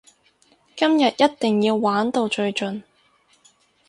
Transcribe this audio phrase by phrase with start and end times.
[0.75, 2.81] 今日一定要玩到最盡！